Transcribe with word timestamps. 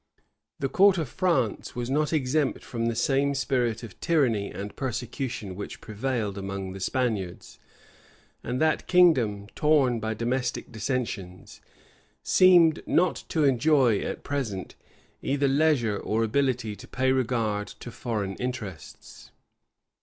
The 0.57 0.67
court 0.67 0.97
of 0.97 1.07
France 1.07 1.75
was 1.75 1.87
not 1.87 2.11
exempt 2.11 2.63
from 2.63 2.87
the 2.87 2.95
same 2.95 3.35
spirit 3.35 3.83
of 3.83 3.99
tyranny 3.99 4.49
and 4.49 4.75
persecution 4.75 5.55
which 5.55 5.79
prevailed 5.79 6.39
among 6.39 6.73
the 6.73 6.79
Spaniards; 6.79 7.59
and 8.43 8.59
that 8.59 8.87
kingdom, 8.87 9.45
torn 9.53 9.99
by 9.99 10.15
domestic 10.15 10.71
dissensions, 10.71 11.61
seemed 12.23 12.81
not 12.87 13.25
to 13.29 13.43
enjoy, 13.43 13.99
at 13.99 14.23
present, 14.23 14.73
either 15.21 15.47
leisure 15.47 15.99
or 15.99 16.23
ability 16.23 16.75
to 16.77 16.87
pay 16.87 17.11
regard 17.11 17.67
to 17.67 17.91
foreign 17.91 18.33
interests. 18.37 19.29